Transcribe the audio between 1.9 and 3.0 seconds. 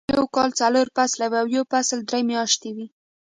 درې میاشتې وي.